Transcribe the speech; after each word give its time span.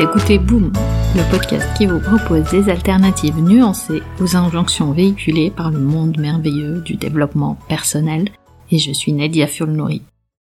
écoutez 0.00 0.38
Boom, 0.38 0.72
le 1.14 1.30
podcast 1.30 1.68
qui 1.76 1.84
vous 1.84 2.00
propose 2.00 2.50
des 2.50 2.70
alternatives 2.70 3.38
nuancées 3.38 4.02
aux 4.18 4.34
injonctions 4.34 4.92
véhiculées 4.92 5.50
par 5.50 5.70
le 5.70 5.78
monde 5.78 6.18
merveilleux 6.18 6.80
du 6.80 6.94
développement 6.94 7.58
personnel. 7.68 8.30
Et 8.70 8.78
je 8.78 8.92
suis 8.92 9.12
Nadia 9.12 9.46
Fulnori. 9.46 10.00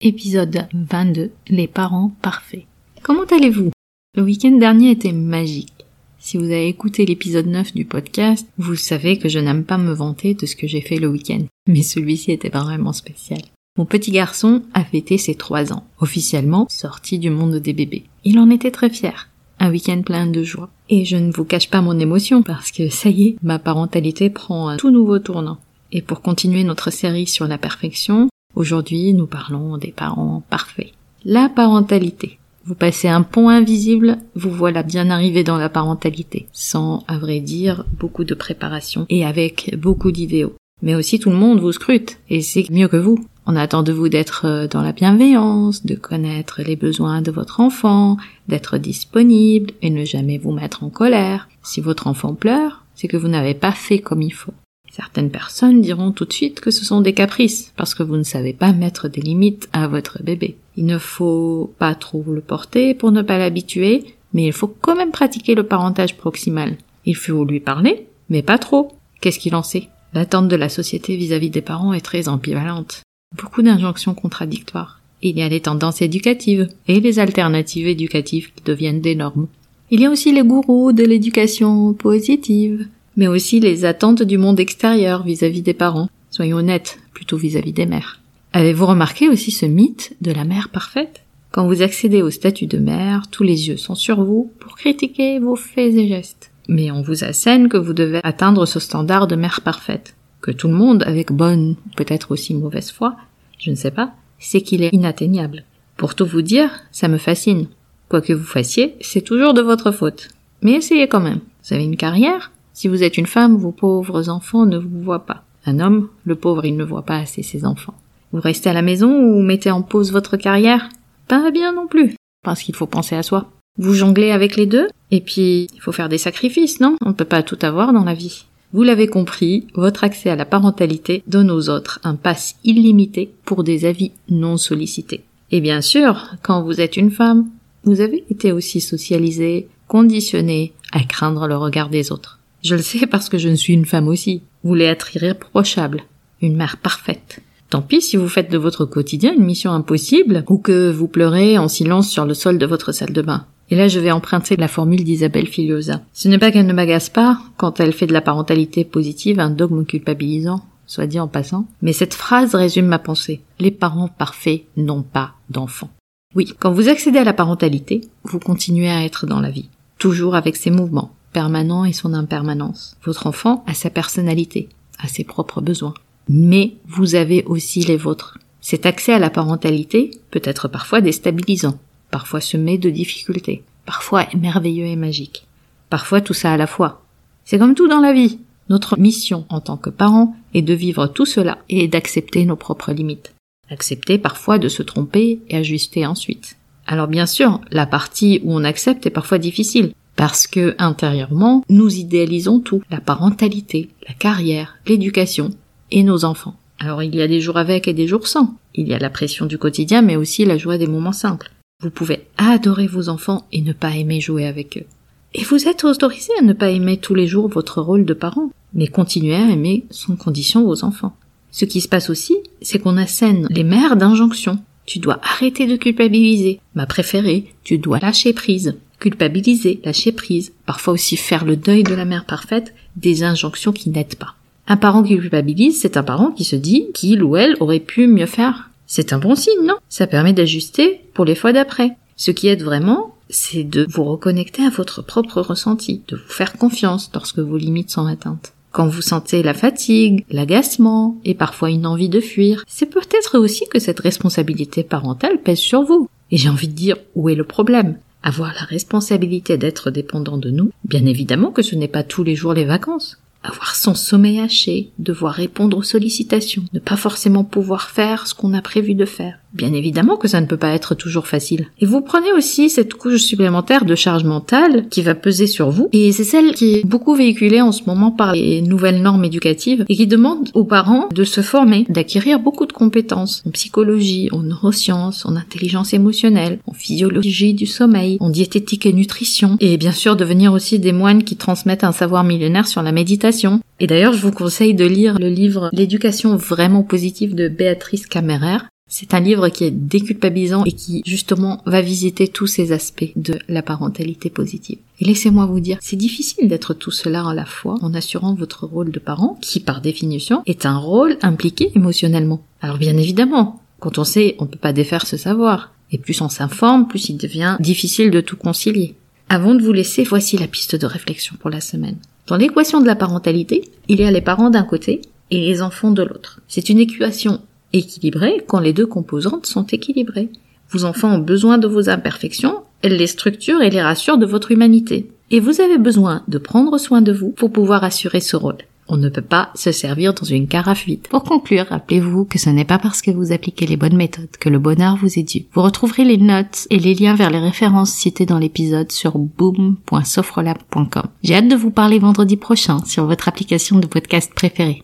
Épisode 0.01 0.67
22, 0.73 1.31
les 1.49 1.67
parents 1.67 2.11
parfaits. 2.23 2.65
Comment 3.03 3.25
allez-vous? 3.25 3.69
Le 4.17 4.23
week-end 4.23 4.57
dernier 4.57 4.89
était 4.91 5.11
magique. 5.11 5.85
Si 6.17 6.37
vous 6.37 6.45
avez 6.45 6.67
écouté 6.67 7.05
l'épisode 7.05 7.45
9 7.45 7.75
du 7.75 7.85
podcast, 7.85 8.47
vous 8.57 8.75
savez 8.75 9.19
que 9.19 9.29
je 9.29 9.37
n'aime 9.37 9.63
pas 9.63 9.77
me 9.77 9.93
vanter 9.93 10.33
de 10.33 10.47
ce 10.47 10.55
que 10.55 10.65
j'ai 10.65 10.81
fait 10.81 10.97
le 10.97 11.07
week-end. 11.07 11.45
Mais 11.67 11.83
celui-ci 11.83 12.31
était 12.31 12.49
vraiment 12.49 12.93
spécial. 12.93 13.41
Mon 13.77 13.85
petit 13.85 14.11
garçon 14.11 14.63
a 14.73 14.83
fêté 14.83 15.19
ses 15.19 15.35
trois 15.35 15.71
ans, 15.71 15.85
officiellement 15.99 16.65
sorti 16.67 17.19
du 17.19 17.29
monde 17.29 17.57
des 17.57 17.73
bébés. 17.73 18.05
Il 18.23 18.39
en 18.39 18.49
était 18.49 18.71
très 18.71 18.89
fier. 18.89 19.29
Un 19.59 19.71
week-end 19.71 20.01
plein 20.01 20.27
de 20.27 20.43
joie. 20.43 20.69
Et 20.89 21.05
je 21.05 21.17
ne 21.17 21.31
vous 21.31 21.45
cache 21.45 21.69
pas 21.69 21.81
mon 21.81 21.99
émotion 21.99 22.43
parce 22.43 22.71
que 22.71 22.89
ça 22.89 23.09
y 23.09 23.27
est, 23.27 23.35
ma 23.41 23.59
parentalité 23.59 24.29
prend 24.29 24.67
un 24.67 24.77
tout 24.77 24.91
nouveau 24.91 25.19
tournant. 25.19 25.57
Et 25.91 26.01
pour 26.01 26.21
continuer 26.21 26.63
notre 26.63 26.91
série 26.91 27.27
sur 27.27 27.47
la 27.47 27.57
perfection, 27.57 28.29
aujourd'hui 28.55 29.13
nous 29.13 29.27
parlons 29.27 29.77
des 29.77 29.91
parents 29.91 30.43
parfaits. 30.49 30.91
La 31.23 31.49
parentalité. 31.49 32.37
Vous 32.65 32.75
passez 32.75 33.07
un 33.07 33.21
pont 33.21 33.49
invisible, 33.49 34.17
vous 34.35 34.49
voilà 34.49 34.81
bien 34.81 35.11
arrivé 35.11 35.43
dans 35.43 35.57
la 35.57 35.69
parentalité, 35.69 36.47
sans, 36.51 37.03
à 37.07 37.19
vrai 37.19 37.39
dire, 37.39 37.85
beaucoup 37.99 38.23
de 38.23 38.33
préparation 38.33 39.05
et 39.09 39.23
avec 39.23 39.75
beaucoup 39.77 40.11
d'idéaux. 40.11 40.55
Mais 40.85 40.95
aussi 40.95 41.19
tout 41.19 41.31
le 41.31 41.35
monde 41.35 41.59
vous 41.59 41.73
scrute, 41.73 42.19
et 42.29 42.41
c'est 42.41 42.69
mieux 42.69 42.87
que 42.87 42.95
vous. 42.95 43.19
On 43.47 43.55
attend 43.55 43.83
de 43.83 43.91
vous 43.91 44.07
d'être 44.07 44.45
euh, 44.45 44.67
dans 44.67 44.81
la 44.81 44.91
bienveillance, 44.91 45.85
de 45.85 45.95
connaître 45.95 46.61
les 46.61 46.75
besoins 46.75 47.21
de 47.21 47.31
votre 47.31 47.59
enfant, 47.59 48.17
d'être 48.47 48.77
disponible 48.77 49.71
et 49.81 49.89
ne 49.89 50.05
jamais 50.05 50.37
vous 50.37 50.51
mettre 50.51 50.83
en 50.83 50.89
colère. 50.89 51.49
Si 51.63 51.81
votre 51.81 52.07
enfant 52.07 52.35
pleure, 52.35 52.85
c'est 52.93 53.07
que 53.07 53.17
vous 53.17 53.27
n'avez 53.27 53.53
pas 53.53 53.71
fait 53.71 53.99
comme 53.99 54.21
il 54.21 54.33
faut. 54.33 54.53
Certaines 54.91 55.31
personnes 55.31 55.81
diront 55.81 56.11
tout 56.11 56.25
de 56.25 56.31
suite 56.31 56.61
que 56.61 56.71
ce 56.71 56.85
sont 56.85 57.01
des 57.01 57.13
caprices, 57.13 57.73
parce 57.75 57.93
que 57.93 58.03
vous 58.03 58.15
ne 58.15 58.23
savez 58.23 58.53
pas 58.53 58.71
mettre 58.71 59.09
des 59.09 59.21
limites 59.21 59.67
à 59.73 59.87
votre 59.87 60.23
bébé. 60.23 60.55
Il 60.77 60.85
ne 60.85 60.97
faut 60.97 61.73
pas 61.77 61.95
trop 61.95 62.23
le 62.27 62.41
porter 62.41 62.93
pour 62.93 63.11
ne 63.11 63.21
pas 63.21 63.37
l'habituer, 63.37 64.05
mais 64.33 64.45
il 64.45 64.53
faut 64.53 64.67
quand 64.67 64.95
même 64.95 65.11
pratiquer 65.11 65.55
le 65.55 65.63
parentage 65.63 66.15
proximal. 66.15 66.77
Il 67.05 67.15
faut 67.15 67.43
lui 67.43 67.59
parler, 67.59 68.07
mais 68.29 68.41
pas 68.41 68.57
trop. 68.57 68.93
Qu'est-ce 69.19 69.39
qu'il 69.39 69.55
en 69.55 69.63
sait? 69.63 69.89
L'attente 70.15 70.47
de 70.47 70.55
la 70.55 70.69
société 70.69 71.17
vis-à-vis 71.17 71.49
des 71.49 71.61
parents 71.61 71.91
est 71.91 71.99
très 71.99 72.29
ambivalente. 72.29 73.01
Beaucoup 73.37 73.61
d'injonctions 73.61 74.13
contradictoires. 74.13 75.01
Il 75.21 75.37
y 75.37 75.41
a 75.41 75.49
les 75.49 75.59
tendances 75.59 76.01
éducatives 76.01 76.69
et 76.87 77.01
les 77.01 77.19
alternatives 77.19 77.85
éducatives 77.85 78.53
qui 78.55 78.63
deviennent 78.63 79.01
des 79.01 79.15
normes. 79.15 79.47
Il 79.91 79.99
y 79.99 80.05
a 80.05 80.09
aussi 80.09 80.31
les 80.31 80.43
gourous 80.43 80.93
de 80.93 81.03
l'éducation 81.03 81.93
positive, 81.93 82.87
mais 83.17 83.27
aussi 83.27 83.59
les 83.59 83.83
attentes 83.83 84.23
du 84.23 84.37
monde 84.37 84.61
extérieur 84.61 85.23
vis-à-vis 85.23 85.61
des 85.61 85.73
parents. 85.73 86.07
Soyons 86.31 86.57
honnêtes, 86.57 86.97
plutôt 87.13 87.35
vis-à-vis 87.35 87.73
des 87.73 87.85
mères. 87.85 88.21
Avez-vous 88.53 88.85
remarqué 88.85 89.27
aussi 89.27 89.51
ce 89.51 89.65
mythe 89.65 90.15
de 90.21 90.31
la 90.31 90.45
mère 90.45 90.69
parfaite? 90.69 91.23
Quand 91.51 91.67
vous 91.67 91.81
accédez 91.81 92.21
au 92.21 92.29
statut 92.29 92.67
de 92.67 92.77
mère, 92.77 93.29
tous 93.29 93.43
les 93.43 93.67
yeux 93.67 93.77
sont 93.77 93.95
sur 93.95 94.23
vous 94.23 94.49
pour 94.59 94.77
critiquer 94.77 95.39
vos 95.39 95.57
faits 95.57 95.93
et 95.93 96.07
gestes. 96.07 96.51
Mais 96.67 96.91
on 96.91 97.01
vous 97.01 97.23
assène 97.23 97.69
que 97.69 97.77
vous 97.77 97.93
devez 97.93 98.19
atteindre 98.23 98.65
ce 98.65 98.79
standard 98.79 99.27
de 99.27 99.35
mère 99.35 99.61
parfaite, 99.61 100.15
que 100.41 100.51
tout 100.51 100.67
le 100.67 100.73
monde, 100.73 101.03
avec 101.03 101.31
bonne, 101.31 101.75
peut-être 101.95 102.31
aussi 102.31 102.53
mauvaise 102.53 102.91
foi, 102.91 103.15
je 103.59 103.69
ne 103.71 103.75
sais 103.75 103.91
pas, 103.91 104.13
sait 104.39 104.61
qu'il 104.61 104.83
est 104.83 104.93
inatteignable. 104.93 105.63
Pour 105.97 106.15
tout 106.15 106.25
vous 106.25 106.41
dire, 106.41 106.69
ça 106.91 107.07
me 107.07 107.17
fascine. 107.17 107.67
Quoi 108.09 108.21
que 108.21 108.33
vous 108.33 108.45
fassiez, 108.45 108.95
c'est 109.01 109.21
toujours 109.21 109.53
de 109.53 109.61
votre 109.61 109.91
faute. 109.91 110.29
Mais 110.61 110.73
essayez 110.73 111.07
quand 111.07 111.21
même. 111.21 111.39
Vous 111.63 111.73
avez 111.73 111.83
une 111.83 111.97
carrière 111.97 112.51
si 112.75 112.89
vous 112.89 113.03
êtes 113.03 113.17
une 113.17 113.25
femme, 113.25 113.55
vos 113.55 113.71
pauvres 113.71 114.27
enfants 114.27 114.65
ne 114.65 114.77
vous 114.77 115.01
voient 115.01 115.25
pas. 115.25 115.45
Un 115.65 115.79
homme, 115.79 116.09
le 116.25 116.35
pauvre, 116.35 116.65
il 116.65 116.75
ne 116.75 116.83
voit 116.83 117.05
pas 117.05 117.15
assez 117.15 117.41
ses 117.41 117.65
enfants. 117.65 117.95
Vous 118.33 118.41
restez 118.41 118.69
à 118.69 118.73
la 118.73 118.81
maison 118.81 119.17
ou 119.17 119.41
mettez 119.41 119.71
en 119.71 119.81
pause 119.81 120.11
votre 120.11 120.35
carrière? 120.35 120.89
Pas 121.29 121.51
bien 121.51 121.71
non 121.71 121.87
plus, 121.87 122.15
parce 122.43 122.61
qu'il 122.61 122.75
faut 122.75 122.85
penser 122.85 123.15
à 123.15 123.23
soi. 123.23 123.49
Vous 123.77 123.93
jonglez 123.93 124.31
avec 124.31 124.57
les 124.57 124.65
deux, 124.65 124.89
et 125.11 125.21
puis 125.21 125.67
il 125.73 125.81
faut 125.81 125.91
faire 125.91 126.09
des 126.09 126.17
sacrifices, 126.17 126.79
non? 126.79 126.97
On 127.01 127.09
ne 127.09 127.13
peut 127.13 127.25
pas 127.25 127.43
tout 127.43 127.59
avoir 127.61 127.93
dans 127.93 128.03
la 128.03 128.13
vie. 128.13 128.45
Vous 128.73 128.83
l'avez 128.83 129.07
compris, 129.07 129.67
votre 129.73 130.03
accès 130.03 130.29
à 130.29 130.35
la 130.35 130.45
parentalité 130.45 131.23
donne 131.27 131.51
aux 131.51 131.69
autres 131.69 131.99
un 132.03 132.15
pass 132.15 132.55
illimité 132.63 133.33
pour 133.45 133.63
des 133.63 133.85
avis 133.85 134.11
non 134.29 134.57
sollicités. 134.57 135.23
Et 135.51 135.61
bien 135.61 135.81
sûr, 135.81 136.31
quand 136.41 136.61
vous 136.63 136.81
êtes 136.81 136.97
une 136.97 137.11
femme, 137.11 137.47
vous 137.83 138.01
avez 138.01 138.25
été 138.29 138.51
aussi 138.51 138.81
socialisée, 138.81 139.67
conditionnée 139.87 140.73
à 140.91 141.03
craindre 141.03 141.47
le 141.47 141.55
regard 141.55 141.89
des 141.89 142.11
autres. 142.11 142.39
Je 142.63 142.75
le 142.75 142.81
sais 142.81 143.05
parce 143.05 143.29
que 143.29 143.37
je 143.37 143.47
ne 143.47 143.55
suis 143.55 143.73
une 143.73 143.85
femme 143.85 144.07
aussi. 144.07 144.41
Vous 144.63 144.69
voulez 144.69 144.85
être 144.85 145.15
irréprochable, 145.15 146.01
une 146.41 146.55
mère 146.55 146.77
parfaite. 146.77 147.41
Tant 147.69 147.81
pis 147.81 148.01
si 148.01 148.17
vous 148.17 148.27
faites 148.27 148.51
de 148.51 148.57
votre 148.57 148.85
quotidien 148.85 149.33
une 149.33 149.45
mission 149.45 149.71
impossible 149.71 150.43
ou 150.49 150.57
que 150.57 150.91
vous 150.91 151.07
pleurez 151.07 151.57
en 151.57 151.67
silence 151.67 152.09
sur 152.09 152.25
le 152.25 152.33
sol 152.33 152.57
de 152.57 152.65
votre 152.65 152.91
salle 152.91 153.13
de 153.13 153.21
bain. 153.21 153.45
Et 153.69 153.75
là, 153.75 153.87
je 153.87 153.99
vais 153.99 154.11
emprunter 154.11 154.55
la 154.55 154.67
formule 154.67 155.03
d'Isabelle 155.03 155.47
Filiosa. 155.47 156.01
Ce 156.13 156.27
n'est 156.27 156.37
pas 156.37 156.51
qu'elle 156.51 156.67
ne 156.67 156.73
m'agace 156.73 157.09
pas 157.09 157.39
quand 157.57 157.79
elle 157.79 157.93
fait 157.93 158.07
de 158.07 158.13
la 158.13 158.21
parentalité 158.21 158.85
positive 158.85 159.39
un 159.39 159.49
dogme 159.49 159.85
culpabilisant, 159.85 160.63
soit 160.85 161.07
dit 161.07 161.19
en 161.19 161.27
passant, 161.27 161.65
mais 161.81 161.93
cette 161.93 162.13
phrase 162.13 162.53
résume 162.53 162.85
ma 162.85 162.99
pensée. 162.99 163.41
Les 163.59 163.71
parents 163.71 164.07
parfaits 164.07 164.63
n'ont 164.77 165.01
pas 165.01 165.33
d'enfants. 165.49 165.89
Oui, 166.35 166.53
quand 166.59 166.71
vous 166.71 166.89
accédez 166.89 167.19
à 167.19 167.23
la 167.23 167.33
parentalité, 167.33 168.01
vous 168.23 168.39
continuez 168.39 168.89
à 168.89 169.03
être 169.03 169.25
dans 169.25 169.39
la 169.39 169.49
vie, 169.49 169.69
toujours 169.97 170.35
avec 170.35 170.57
ses 170.57 170.69
mouvements, 170.69 171.15
permanent 171.33 171.85
et 171.85 171.93
son 171.93 172.13
impermanence. 172.13 172.97
Votre 173.03 173.27
enfant 173.27 173.63
a 173.67 173.73
sa 173.73 173.89
personnalité, 173.89 174.69
a 174.99 175.07
ses 175.07 175.23
propres 175.23 175.61
besoins. 175.61 175.93
Mais 176.27 176.73
vous 176.87 177.15
avez 177.15 177.43
aussi 177.45 177.81
les 177.81 177.97
vôtres. 177.97 178.37
Cet 178.59 178.85
accès 178.85 179.13
à 179.13 179.19
la 179.19 179.29
parentalité 179.29 180.11
peut 180.31 180.41
être 180.43 180.67
parfois 180.67 180.99
déstabilisant, 180.99 181.77
parfois 182.11 182.41
semé 182.41 182.77
de 182.77 182.89
difficultés, 182.89 183.63
parfois 183.85 184.27
merveilleux 184.35 184.85
et 184.85 184.95
magique, 184.95 185.47
parfois 185.89 186.21
tout 186.21 186.33
ça 186.33 186.53
à 186.53 186.57
la 186.57 186.67
fois. 186.67 187.03
C'est 187.43 187.59
comme 187.59 187.75
tout 187.75 187.87
dans 187.87 188.01
la 188.01 188.13
vie. 188.13 188.39
Notre 188.69 188.97
mission 188.99 189.45
en 189.49 189.61
tant 189.61 189.77
que 189.77 189.91
parents 189.91 190.35
est 190.55 190.63
de 190.63 190.73
vivre 190.73 191.05
tout 191.07 191.25
cela 191.25 191.59
et 191.69 191.87
d'accepter 191.87 192.45
nos 192.45 192.55
propres 192.55 192.91
limites. 192.91 193.35
Accepter 193.69 194.17
parfois 194.17 194.57
de 194.57 194.69
se 194.69 194.81
tromper 194.81 195.39
et 195.49 195.57
ajuster 195.57 196.05
ensuite. 196.05 196.57
Alors 196.87 197.07
bien 197.07 197.25
sûr, 197.25 197.61
la 197.71 197.85
partie 197.85 198.41
où 198.43 198.53
on 198.53 198.63
accepte 198.63 199.05
est 199.05 199.11
parfois 199.11 199.37
difficile, 199.37 199.93
parce 200.15 200.47
que 200.47 200.75
intérieurement, 200.77 201.63
nous 201.69 201.93
idéalisons 201.95 202.59
tout, 202.59 202.81
la 202.89 203.01
parentalité, 203.01 203.89
la 204.07 204.13
carrière, 204.13 204.77
l'éducation 204.87 205.51
et 205.91 206.03
nos 206.03 206.25
enfants. 206.25 206.55
Alors 206.79 207.03
il 207.03 207.15
y 207.15 207.21
a 207.21 207.27
des 207.27 207.41
jours 207.41 207.57
avec 207.57 207.87
et 207.87 207.93
des 207.93 208.07
jours 208.07 208.27
sans. 208.27 208.55
Il 208.73 208.87
y 208.87 208.93
a 208.93 208.99
la 208.99 209.09
pression 209.09 209.45
du 209.45 209.57
quotidien, 209.57 210.01
mais 210.01 210.15
aussi 210.15 210.45
la 210.45 210.57
joie 210.57 210.77
des 210.77 210.87
moments 210.87 211.11
simples. 211.11 211.51
Vous 211.81 211.91
pouvez 211.91 212.25
adorer 212.37 212.87
vos 212.87 213.09
enfants 213.09 213.45
et 213.51 213.61
ne 213.61 213.73
pas 213.73 213.95
aimer 213.95 214.19
jouer 214.19 214.45
avec 214.45 214.77
eux. 214.77 214.85
Et 215.33 215.43
vous 215.43 215.67
êtes 215.67 215.83
autorisé 215.83 216.31
à 216.39 216.41
ne 216.41 216.53
pas 216.53 216.69
aimer 216.69 216.97
tous 216.97 217.13
les 217.13 217.27
jours 217.27 217.47
votre 217.47 217.81
rôle 217.81 218.05
de 218.05 218.13
parent, 218.13 218.49
mais 218.73 218.87
continuer 218.87 219.35
à 219.35 219.49
aimer 219.49 219.85
sans 219.91 220.15
condition 220.15 220.63
vos 220.63 220.83
enfants. 220.83 221.15
Ce 221.51 221.65
qui 221.65 221.81
se 221.81 221.87
passe 221.87 222.09
aussi, 222.09 222.35
c'est 222.61 222.79
qu'on 222.79 222.97
assène 222.97 223.47
les 223.51 223.63
mères 223.63 223.97
d'injonctions. 223.97 224.59
Tu 224.85 224.99
dois 224.99 225.19
arrêter 225.21 225.67
de 225.67 225.75
culpabiliser. 225.75 226.59
Ma 226.73 226.85
préférée, 226.85 227.53
tu 227.63 227.77
dois 227.77 227.99
lâcher 227.99 228.33
prise 228.33 228.75
culpabiliser, 228.99 229.81
lâcher 229.83 230.11
prise, 230.11 230.53
parfois 230.65 230.93
aussi 230.93 231.17
faire 231.17 231.45
le 231.45 231.57
deuil 231.57 231.83
de 231.83 231.93
la 231.93 232.05
mère 232.05 232.25
parfaite, 232.25 232.73
des 232.95 233.23
injonctions 233.23 233.71
qui 233.71 233.89
n'aident 233.89 234.15
pas. 234.15 234.35
Un 234.67 234.77
parent 234.77 235.03
qui 235.03 235.17
culpabilise, 235.17 235.79
c'est 235.79 235.97
un 235.97 236.03
parent 236.03 236.31
qui 236.31 236.43
se 236.43 236.55
dit 236.55 236.87
qu'il 236.93 237.21
ou 237.21 237.35
elle 237.35 237.55
aurait 237.59 237.79
pu 237.79 238.07
mieux 238.07 238.25
faire. 238.25 238.71
C'est 238.87 239.13
un 239.13 239.19
bon 239.19 239.35
signe, 239.35 239.65
non? 239.65 239.75
Ça 239.89 240.07
permet 240.07 240.33
d'ajuster 240.33 241.01
pour 241.13 241.25
les 241.25 241.35
fois 241.35 241.53
d'après. 241.53 241.91
Ce 242.15 242.31
qui 242.31 242.47
aide 242.47 242.63
vraiment, 242.63 243.15
c'est 243.29 243.63
de 243.63 243.85
vous 243.89 244.03
reconnecter 244.03 244.63
à 244.63 244.69
votre 244.69 245.01
propre 245.01 245.41
ressenti, 245.41 246.01
de 246.07 246.15
vous 246.15 246.31
faire 246.31 246.53
confiance 246.53 247.09
lorsque 247.13 247.39
vos 247.39 247.57
limites 247.57 247.91
sont 247.91 248.05
atteintes. 248.05 248.53
Quand 248.71 248.87
vous 248.87 249.01
sentez 249.01 249.41
la 249.41 249.53
fatigue, 249.53 250.25
l'agacement 250.29 251.17
et 251.23 251.33
parfois 251.33 251.69
une 251.69 251.87
envie 251.87 252.09
de 252.09 252.19
fuir, 252.19 252.63
c'est 252.67 252.89
peut-être 252.89 253.37
aussi 253.37 253.65
que 253.69 253.79
cette 253.79 254.01
responsabilité 254.01 254.83
parentale 254.83 255.41
pèse 255.41 255.59
sur 255.59 255.83
vous. 255.83 256.09
Et 256.31 256.37
j'ai 256.37 256.49
envie 256.49 256.67
de 256.67 256.73
dire, 256.73 256.97
où 257.15 257.29
est 257.29 257.35
le 257.35 257.45
problème? 257.45 257.97
Avoir 258.21 258.53
la 258.53 258.63
responsabilité 258.63 259.57
d'être 259.57 259.91
dépendant 259.91 260.37
de 260.37 260.49
nous, 260.49 260.71
bien 260.83 261.05
évidemment 261.05 261.51
que 261.51 261.61
ce 261.61 261.75
n'est 261.75 261.87
pas 261.87 262.03
tous 262.03 262.23
les 262.23 262.35
jours 262.35 262.53
les 262.53 262.65
vacances. 262.65 263.17
Avoir 263.47 263.75
son 263.75 263.93
sommeil 263.93 264.39
haché, 264.39 264.91
devoir 264.97 265.33
répondre 265.33 265.77
aux 265.77 265.83
sollicitations, 265.83 266.63
ne 266.73 266.79
pas 266.79 266.97
forcément 266.97 267.43
pouvoir 267.43 267.91
faire 267.91 268.25
ce 268.25 268.33
qu'on 268.33 268.53
a 268.53 268.61
prévu 268.61 268.95
de 268.95 269.05
faire, 269.05 269.37
Bien 269.55 269.71
évidemment 269.71 270.17
que 270.17 270.27
ça 270.27 270.41
ne 270.41 270.47
peut 270.47 270.57
pas 270.57 270.73
être 270.73 270.95
toujours 270.95 271.27
facile. 271.27 271.67
Et 271.79 271.85
vous 271.85 272.01
prenez 272.01 272.33
aussi 272.33 272.69
cette 272.69 272.93
couche 272.93 273.21
supplémentaire 273.21 273.85
de 273.85 273.95
charge 273.95 274.25
mentale 274.25 274.89
qui 274.89 275.01
va 275.01 275.15
peser 275.15 275.47
sur 275.47 275.69
vous. 275.69 275.87
Et 275.93 276.11
c'est 276.11 276.25
celle 276.25 276.53
qui 276.53 276.75
est 276.75 276.85
beaucoup 276.85 277.15
véhiculée 277.15 277.61
en 277.61 277.71
ce 277.71 277.83
moment 277.87 278.11
par 278.11 278.33
les 278.33 278.61
nouvelles 278.61 279.01
normes 279.01 279.23
éducatives 279.23 279.85
et 279.87 279.95
qui 279.95 280.07
demande 280.07 280.49
aux 280.53 280.65
parents 280.65 281.07
de 281.13 281.23
se 281.23 281.39
former, 281.39 281.85
d'acquérir 281.87 282.39
beaucoup 282.39 282.65
de 282.65 282.73
compétences 282.73 283.43
en 283.47 283.51
psychologie, 283.51 284.27
en 284.33 284.43
neurosciences, 284.43 285.25
en 285.25 285.37
intelligence 285.37 285.93
émotionnelle, 285.93 286.59
en 286.67 286.73
physiologie 286.73 287.53
du 287.53 287.65
sommeil, 287.65 288.17
en 288.19 288.29
diététique 288.29 288.85
et 288.85 288.93
nutrition. 288.93 289.55
Et 289.61 289.77
bien 289.77 289.93
sûr 289.93 290.17
devenir 290.17 290.51
aussi 290.51 290.79
des 290.79 290.91
moines 290.91 291.23
qui 291.23 291.37
transmettent 291.37 291.85
un 291.85 291.93
savoir 291.93 292.25
millénaire 292.25 292.67
sur 292.67 292.83
la 292.83 292.91
méditation. 292.91 293.61
Et 293.79 293.87
d'ailleurs, 293.87 294.13
je 294.13 294.21
vous 294.21 294.31
conseille 294.31 294.73
de 294.73 294.85
lire 294.85 295.17
le 295.17 295.29
livre 295.29 295.69
L'éducation 295.71 296.35
vraiment 296.35 296.83
positive 296.83 297.35
de 297.35 297.47
Béatrice 297.47 298.05
Camerer 298.05 298.57
c'est 298.95 299.13
un 299.13 299.19
livre 299.19 299.49
qui 299.49 299.65
est 299.65 299.71
déculpabilisant 299.71 300.63
et 300.63 300.71
qui 300.71 301.01
justement 301.05 301.61
va 301.65 301.81
visiter 301.81 302.29
tous 302.29 302.47
ces 302.47 302.71
aspects 302.71 303.11
de 303.17 303.37
la 303.49 303.61
parentalité 303.61 304.29
positive. 304.29 304.77
Et 305.01 305.05
laissez-moi 305.05 305.45
vous 305.47 305.59
dire, 305.59 305.77
c'est 305.81 305.97
difficile 305.97 306.47
d'être 306.47 306.73
tout 306.73 306.91
cela 306.91 307.27
à 307.27 307.33
la 307.33 307.45
fois 307.45 307.77
en 307.81 307.93
assurant 307.93 308.35
votre 308.35 308.65
rôle 308.65 308.91
de 308.91 308.99
parent, 308.99 309.37
qui 309.41 309.59
par 309.59 309.81
définition 309.81 310.43
est 310.45 310.65
un 310.65 310.77
rôle 310.77 311.17
impliqué 311.21 311.73
émotionnellement. 311.75 312.41
Alors 312.61 312.77
bien 312.77 312.95
évidemment, 312.95 313.59
quand 313.79 313.97
on 313.97 314.05
sait, 314.05 314.37
on 314.39 314.45
peut 314.45 314.57
pas 314.57 314.71
défaire 314.71 315.05
ce 315.05 315.17
savoir. 315.17 315.73
Et 315.91 315.97
plus 315.97 316.21
on 316.21 316.29
s'informe, 316.29 316.87
plus 316.87 317.09
il 317.09 317.17
devient 317.17 317.57
difficile 317.59 318.11
de 318.11 318.21
tout 318.21 318.37
concilier. 318.37 318.95
Avant 319.27 319.55
de 319.55 319.61
vous 319.61 319.73
laisser, 319.73 320.03
voici 320.03 320.37
la 320.37 320.47
piste 320.47 320.77
de 320.77 320.85
réflexion 320.85 321.35
pour 321.39 321.49
la 321.49 321.59
semaine. 321.59 321.97
Dans 322.27 322.37
l'équation 322.37 322.79
de 322.79 322.87
la 322.87 322.95
parentalité, 322.95 323.69
il 323.89 323.99
y 323.99 324.05
a 324.05 324.11
les 324.11 324.21
parents 324.21 324.49
d'un 324.49 324.63
côté 324.63 325.01
et 325.31 325.41
les 325.41 325.61
enfants 325.61 325.91
de 325.91 326.01
l'autre. 326.01 326.39
C'est 326.47 326.69
une 326.69 326.79
équation 326.79 327.41
équilibrée 327.77 328.43
quand 328.47 328.59
les 328.59 328.73
deux 328.73 328.85
composantes 328.85 329.45
sont 329.45 329.65
équilibrées. 329.67 330.29
Vos 330.69 330.85
enfants 330.85 331.15
ont 331.15 331.19
besoin 331.19 331.57
de 331.57 331.67
vos 331.67 331.89
imperfections, 331.89 332.63
elles 332.81 332.97
les 332.97 333.07
structurent 333.07 333.61
et 333.61 333.69
les 333.69 333.81
rassurent 333.81 334.17
de 334.17 334.25
votre 334.25 334.51
humanité. 334.51 335.09
Et 335.31 335.39
vous 335.39 335.61
avez 335.61 335.77
besoin 335.77 336.23
de 336.27 336.37
prendre 336.37 336.77
soin 336.77 337.01
de 337.01 337.11
vous 337.11 337.31
pour 337.31 337.51
pouvoir 337.51 337.83
assurer 337.83 338.19
ce 338.19 338.35
rôle. 338.35 338.57
On 338.87 338.97
ne 338.97 339.09
peut 339.09 339.21
pas 339.21 339.49
se 339.55 339.71
servir 339.71 340.13
dans 340.13 340.25
une 340.25 340.47
carafe 340.47 340.85
vide. 340.85 341.07
Pour 341.07 341.23
conclure, 341.23 341.65
rappelez-vous 341.69 342.25
que 342.25 342.37
ce 342.37 342.51
n'est 342.51 342.65
pas 342.65 342.77
parce 342.77 343.01
que 343.01 343.09
vous 343.09 343.31
appliquez 343.31 343.65
les 343.65 343.77
bonnes 343.77 343.95
méthodes 343.95 344.37
que 344.39 344.49
le 344.49 344.59
bonheur 344.59 344.95
vous 344.95 345.17
est 345.17 345.23
dû. 345.23 345.45
Vous 345.53 345.63
retrouverez 345.63 346.03
les 346.03 346.17
notes 346.17 346.67
et 346.69 346.77
les 346.77 346.93
liens 346.93 347.15
vers 347.15 347.31
les 347.31 347.39
références 347.39 347.91
citées 347.91 348.27
dans 348.27 348.37
l'épisode 348.37 348.91
sur 348.91 349.17
boom.sofrelab.com. 349.17 351.07
J'ai 351.23 351.35
hâte 351.35 351.47
de 351.47 351.55
vous 351.55 351.71
parler 351.71 351.97
vendredi 351.97 352.37
prochain 352.37 352.77
sur 352.85 353.05
votre 353.05 353.27
application 353.27 353.79
de 353.79 353.87
podcast 353.87 354.31
préférée. 354.35 354.83